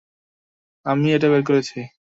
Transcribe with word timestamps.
আমি 0.85 1.07
এটা 1.13 1.27
বের 1.29 1.43
করছি। 1.49 1.79